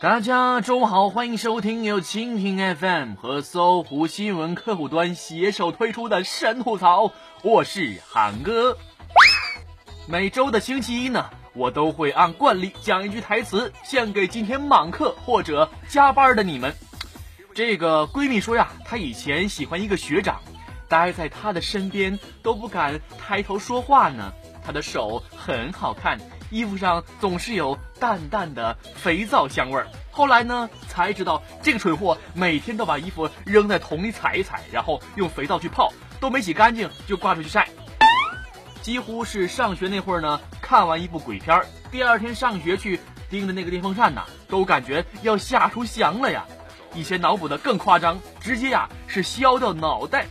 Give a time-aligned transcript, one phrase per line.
[0.00, 8.76] 大家中午好，欢迎收听由蜻蜓 FM 和搜狐新闻客户端携手推出的神吐槽，我是韩哥。
[10.08, 16.74] 每周的星期一呢，我都会按惯例讲一句台词，献给今天满课或者加班的你们。
[17.54, 20.40] 这个闺蜜说呀，她以前喜欢一个学长，
[20.88, 24.32] 待在他的身边都不敢抬头说话呢。
[24.64, 26.18] 他的手很好看。
[26.50, 29.86] 衣服上总是有淡淡的肥皂香味儿。
[30.10, 37.68] 后来呢，才知道这个蠢货每天都把衣服扔在桶里踩一踩，然后用肥皂去泡，都没洗干净就挂出去晒。
[38.82, 42.98] 几乎是上学那会儿呢，看完一部鬼片儿，第二天上学去
[43.28, 46.44] 盯着那个电风扇呐，都感觉要吓出翔了呀。
[46.94, 50.26] 以前脑补的更夸张，直接呀是削掉脑袋。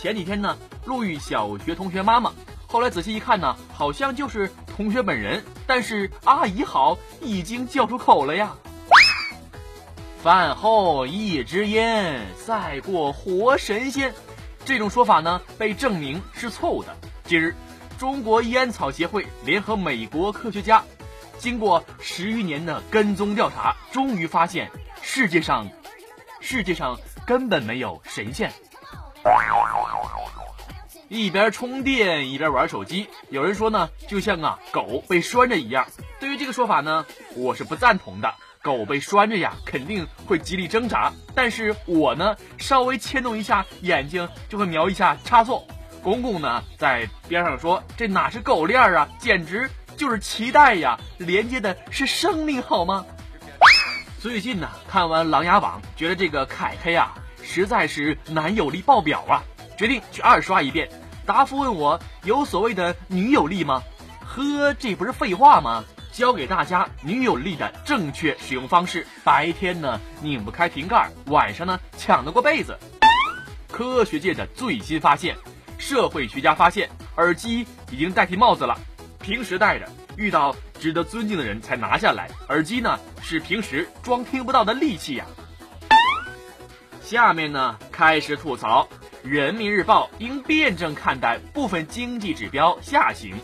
[0.00, 2.32] 前几天呢，路遇小学同学妈妈。
[2.66, 8.56] 后来仔细一看呢，好像就是同学本人，但是阿姨好已经叫出口了呀。
[10.22, 14.14] 饭后一支烟，赛过活神仙，
[14.64, 16.96] 这种说法呢被证明是错误的。
[17.26, 17.54] 近日，
[17.98, 20.82] 中国烟草协会联合美国科学家，
[21.36, 24.70] 经过十余年的跟踪调查，终于发现
[25.02, 25.68] 世界上，
[26.40, 28.50] 世界上根本没有神仙。
[31.10, 35.88] 一边充电一边玩手机，有人说呢，就像啊狗被拴着一样。
[36.20, 38.32] 对于这个说法呢，我是不赞同的。
[38.62, 45.66] 狗被拴着呀，肯定会极力挣扎，但是我呢，稍微牵动一下眼睛就会瞄一下插座。
[46.00, 53.04] 公公呢在边上说，这哪是狗链啊，简直就是脐带呀，连接的是生命好吗？
[54.20, 59.42] 最近呢，看完《琅琊榜》，觉得这个凯凯啊，实在是男友力爆表啊，
[59.80, 60.90] 决定去二刷一遍。
[61.24, 63.82] 答复问我有所谓的女友力吗？
[64.20, 65.82] 呵，这不是废话吗？
[66.12, 72.76] 教给大家女友力的正确使用方式：白天呢拧不开瓶盖，晚上呢抢得过被子。
[73.72, 75.34] 科学界的最新发现，
[75.78, 78.78] 社会学家发现耳机已经代替帽子了，
[79.22, 79.88] 平时戴着，
[80.18, 82.28] 遇到值得尊敬的人才拿下来。
[82.50, 85.24] 耳机呢是平时装听不到的利器呀。
[87.00, 88.86] 下面呢开始吐槽。
[89.22, 93.34] 人民日报应辩证看待部分经济指标下行。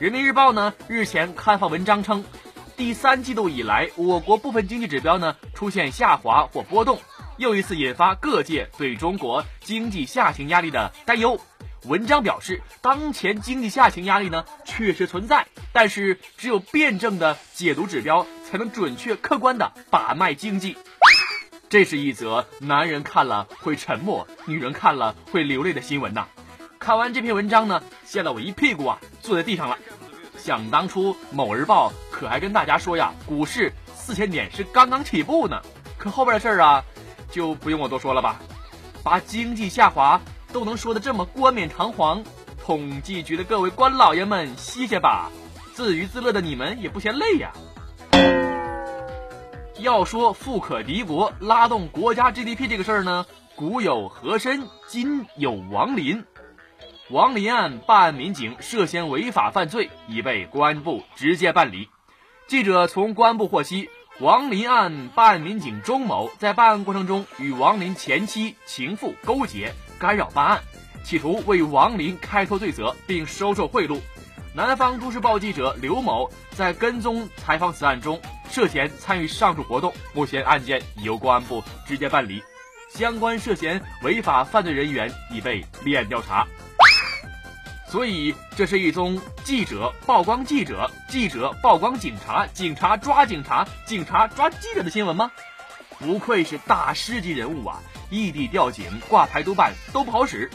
[0.00, 2.24] 人民日报呢日前刊发文章称，
[2.76, 6.98] 第三季度以来，我国部分经济指标呢出现下滑或波动，
[7.36, 11.40] 又一次引发各界对中国经济下行压力的担忧。
[11.84, 20.76] 文章表示，当前经济下行压力呢确实存在，但是只有辩证的解读指标，才能准确客观的把脉经济。
[21.74, 26.28] 这是一则男人看了会沉默，女人看了会流泪的新闻呐！
[26.78, 29.76] 看完这篇文章呢，吓得我一屁股啊坐在地上了。
[30.38, 35.60] 想当初某日报可还跟大家说呀，股市四千点是刚刚起步呢。
[35.98, 36.84] 可后边的事儿啊，
[37.32, 38.40] 就不用我多说了吧。
[39.02, 40.20] 把经济下滑
[40.52, 42.22] 都能说的这么冠冕堂皇，
[42.64, 45.28] 统计局的各位官老爷们歇歇吧，
[45.72, 47.50] 自娱自乐的你们也不嫌累呀。
[49.84, 56.24] 要说富可敌国、拉动国家 GDP 这个事儿呢，古有和珅，今有王林。
[57.10, 61.90] 王林案办案民警涉嫌违法犯罪，已被公安部直接办理。
[62.46, 63.90] 记者从公安部获悉，
[64.20, 70.62] 王林案办案民警钟某在办案过程中与王林前妻、情妇勾结，干扰办案，
[71.04, 74.00] 企图为王林开脱罪责，并收受贿赂。
[74.54, 78.18] 南方都市报记者刘某在跟踪采访此案中。
[78.50, 82.42] 涉嫌参与上述活动，目前案件已由公安部直接办理，
[82.90, 86.46] 相关涉嫌违法犯罪人员已被立案调查。
[87.88, 95.30] 所以，这是一宗记者曝光记者、记者曝光警察、警察抓警察、警察抓记者的新闻吗？
[96.00, 97.80] 不愧是大师级人物啊！
[98.10, 100.50] 异地调警、挂牌督办都不好使，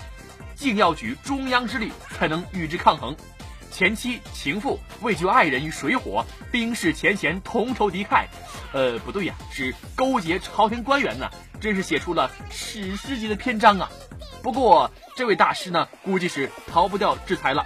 [0.54, 3.16] 竟要举中央之力才能与之抗衡。
[3.72, 8.26] 前妻、情妇为救爱人于水火，冰释前嫌，同仇敌忾。
[8.74, 11.30] 呃，不对呀，是勾结朝廷官员呢，
[11.60, 13.90] 真是写出了史诗级的篇章啊！
[14.42, 17.66] 不过这位大师呢，估计是逃不掉制裁了。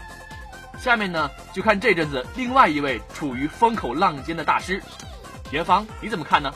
[0.80, 4.82] 下面呢，就看这阵子另外一位处于风口浪尖的大师，
[5.52, 6.52] 元芳，你怎么看呢？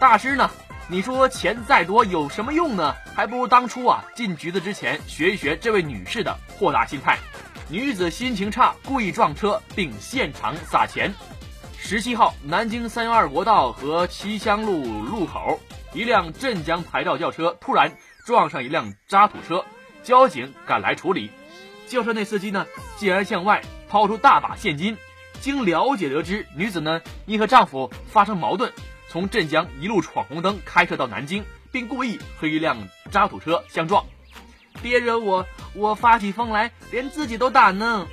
[0.00, 0.50] 大师呢？
[0.90, 2.94] 你说钱再多有什么用呢？
[3.14, 7.18] 还不如当初啊进局子之前学一学这位女士的豁达心态。
[7.70, 11.12] 女子心情差，故意撞车并现场撒钱。
[11.76, 15.60] 十七号，南京三幺二国道和七香路路口，
[15.92, 17.94] 一辆镇江牌照轿车突然
[18.24, 19.62] 撞上一辆渣土车，
[20.02, 21.30] 交警赶来处理。
[21.86, 22.66] 轿车内司机呢，
[22.96, 24.96] 竟然向外抛出大把现金。
[25.42, 28.72] 经了解得知，女子呢因和丈夫发生矛盾，
[29.10, 32.78] 从镇江一路闯红灯开车到南京，并故意和一辆
[33.10, 34.02] 渣土车相撞。
[34.82, 38.06] 别惹我，我发起疯来连自己都打呢。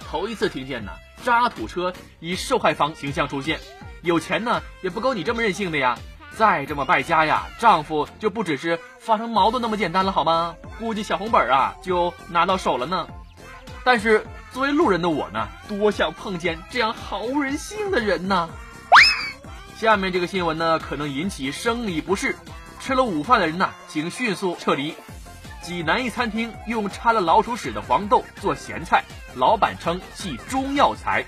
[0.00, 0.92] 头一次听见呢，
[1.22, 3.60] 渣土车以受害方形象出现。
[4.02, 5.98] 有钱呢也不够你这么任性的呀！
[6.36, 10.54] 再这么败家呀，丈夫就不只是发生矛盾那么简单了好吗？
[10.78, 13.08] 估计小红本啊就拿到手了呢。
[13.84, 18.48] 但是作为路人的我呢，多想碰见这样毫无人性的人呢。
[19.76, 22.36] 下面这个新闻呢，可能引起生理不适，
[22.80, 24.94] 吃了午饭的人呢，请迅速撤离。
[25.62, 31.24] 济南一餐厅用掺了老鼠屎的黄豆做咸菜，老板称系中药材。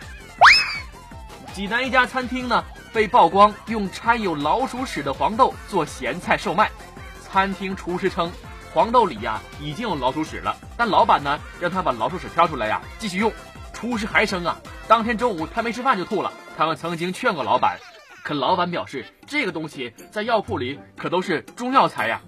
[1.52, 6.70] 济南一家餐厅呢被曝光用掺有老鼠屎的黄豆做咸菜售卖，
[7.20, 8.30] 餐厅厨师称
[8.72, 13.30] 黄豆里呀已经有老鼠屎了，但老板呢让他把老鼠屎挑出来呀继续用。
[13.74, 16.32] 厨师还称啊，当天中午他没吃饭就吐了。
[16.56, 17.78] 他们曾经劝过老板，
[18.22, 22.20] 可老板表示这个东西在药铺里可都是中药材呀。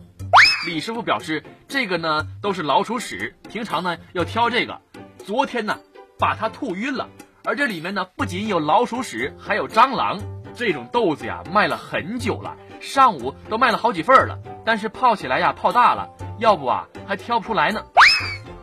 [0.66, 4.80] 李师傅表示这个呢都是老鼠屎，平常呢要挑这个。
[5.24, 5.78] 昨天呢
[6.18, 7.08] 把他吐晕了。
[7.44, 10.20] 而这里面呢，不仅有老鼠屎，还有蟑螂。
[10.54, 14.38] 这种豆子呀，卖了很久了，上午都卖了好几份了。
[14.64, 17.82] 但是泡起来呀，泡大了，要不啊，还挑不出来呢。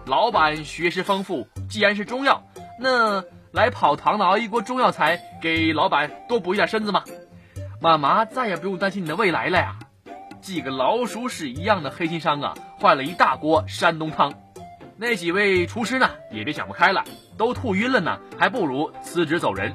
[0.05, 2.41] 老板学识丰富，既然是中药，
[2.79, 7.03] 那来跑堂的熬一锅中药材，给老板多补一点身子嘛。
[7.81, 9.77] 妈妈再也不用担心你的未来了呀。
[10.41, 14.33] 几个老鼠屎一样的黑心商啊，换了一大锅山东汤。
[14.97, 17.03] 那几位厨师呢，也别想不开了。
[17.37, 19.73] 都吐晕了呢，还不如辞职走人。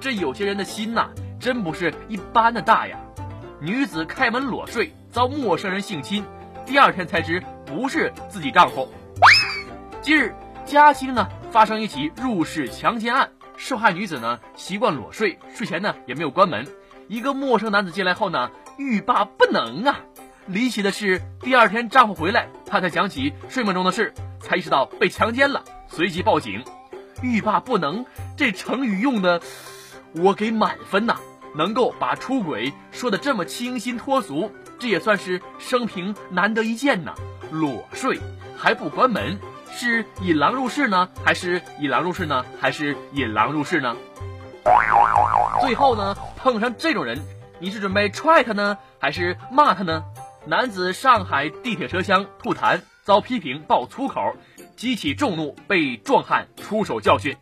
[0.00, 1.08] 这有些人的心呐，
[1.38, 2.98] 真不是一般的大呀。
[3.60, 6.24] 女子开门裸睡，遭陌生人性侵，
[6.66, 8.88] 第二天才知不是自己丈夫。
[10.02, 16.66] 近日，嘉兴呢发生一起入室强奸案，受害女子呢习惯裸睡，睡前呢也没有关门。
[17.08, 18.50] 一个陌生男子进来后呢，
[18.80, 20.00] 欲罢不能啊。
[20.46, 26.64] 离奇的是，第二天丈夫回来，她才想起睡梦中的事，才意识到被强奸了，随即报警。
[27.22, 28.06] 欲罢不能，
[28.38, 29.42] 这成语用的，
[30.14, 31.16] 我给满分呐！
[31.54, 37.12] 能够把出轨说的这么清新脱俗，这也算是生平难得一见呐。
[37.50, 38.18] 裸睡
[38.56, 39.38] 还不关门，
[39.70, 43.94] 是引狼入室呢，还是引狼入室呢，还是引狼入室呢？
[45.60, 47.20] 最后呢，碰上这种人，
[47.62, 50.02] 你是准备踹他呢，还是骂他呢？
[50.46, 54.34] 男子上海地铁车厢吐痰，遭批评爆粗口。
[54.76, 57.36] 激起众怒，被壮汉出手教训。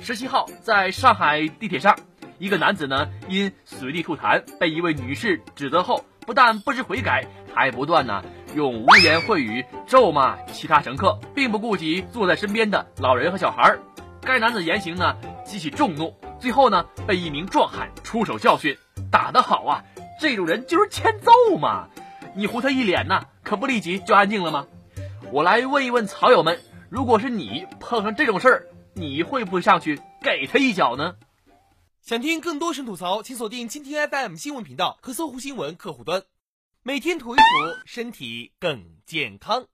[0.00, 1.98] 十七号，在上海地铁上，
[2.38, 8.22] 一个男子呢因随地吐痰被一位女士指责后，不但不知悔改，还不断呢
[8.54, 13.76] 用污言秽语咒骂其他乘客，并不顾及坐在身边的老人和小孩。
[14.22, 18.76] 该男子言行呢激起众怒，最后呢被一名壮汉出手教训。
[19.10, 19.84] 打得好啊！
[20.20, 21.88] 这种人就是欠揍嘛！
[22.34, 24.66] 你呼他一脸呢，可不立即就安静了吗？
[25.32, 31.16] 我来问一问草友们，如果是你碰上这种事儿，你会不会上去给他一脚呢？
[32.02, 36.22] 想听更多神吐槽，请锁定蜻蜓 FM 新闻频道和搜狐新闻客户端，
[36.82, 37.44] 每天吐一吐，
[37.84, 39.66] 身体更健康。